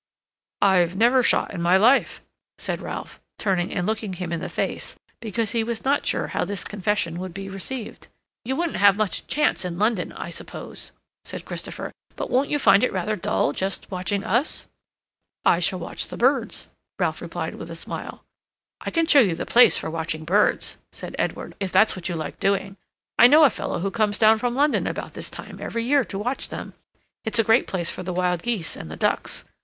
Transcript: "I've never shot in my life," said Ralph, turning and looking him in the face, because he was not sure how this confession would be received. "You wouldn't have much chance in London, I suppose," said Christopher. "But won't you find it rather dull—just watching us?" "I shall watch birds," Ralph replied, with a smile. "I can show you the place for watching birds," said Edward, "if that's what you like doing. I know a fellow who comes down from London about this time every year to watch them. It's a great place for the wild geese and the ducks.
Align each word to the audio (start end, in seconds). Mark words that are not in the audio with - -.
"I've 0.63 0.95
never 0.95 1.21
shot 1.21 1.53
in 1.53 1.61
my 1.61 1.77
life," 1.77 2.21
said 2.57 2.81
Ralph, 2.81 3.21
turning 3.37 3.71
and 3.71 3.85
looking 3.85 4.13
him 4.13 4.31
in 4.31 4.39
the 4.39 4.49
face, 4.49 4.95
because 5.19 5.51
he 5.51 5.63
was 5.63 5.85
not 5.85 6.03
sure 6.07 6.29
how 6.29 6.43
this 6.43 6.63
confession 6.63 7.19
would 7.19 7.35
be 7.35 7.47
received. 7.47 8.07
"You 8.43 8.55
wouldn't 8.55 8.77
have 8.79 8.95
much 8.95 9.27
chance 9.27 9.63
in 9.63 9.77
London, 9.77 10.11
I 10.13 10.31
suppose," 10.31 10.91
said 11.23 11.45
Christopher. 11.45 11.91
"But 12.15 12.31
won't 12.31 12.49
you 12.49 12.57
find 12.57 12.83
it 12.83 12.91
rather 12.91 13.15
dull—just 13.15 13.91
watching 13.91 14.23
us?" 14.23 14.65
"I 15.45 15.59
shall 15.59 15.77
watch 15.77 16.09
birds," 16.09 16.69
Ralph 16.97 17.21
replied, 17.21 17.53
with 17.53 17.69
a 17.69 17.75
smile. 17.75 18.23
"I 18.83 18.89
can 18.89 19.05
show 19.05 19.19
you 19.19 19.35
the 19.35 19.45
place 19.45 19.77
for 19.77 19.91
watching 19.91 20.23
birds," 20.23 20.77
said 20.91 21.15
Edward, 21.19 21.53
"if 21.59 21.71
that's 21.71 21.95
what 21.95 22.09
you 22.09 22.15
like 22.15 22.39
doing. 22.39 22.75
I 23.19 23.27
know 23.27 23.43
a 23.43 23.51
fellow 23.51 23.81
who 23.81 23.91
comes 23.91 24.17
down 24.17 24.39
from 24.39 24.55
London 24.55 24.87
about 24.87 25.13
this 25.13 25.29
time 25.29 25.59
every 25.61 25.83
year 25.83 26.03
to 26.05 26.17
watch 26.17 26.49
them. 26.49 26.73
It's 27.23 27.37
a 27.37 27.43
great 27.43 27.67
place 27.67 27.91
for 27.91 28.01
the 28.01 28.11
wild 28.13 28.41
geese 28.41 28.75
and 28.75 28.89
the 28.89 28.97
ducks. 28.97 29.45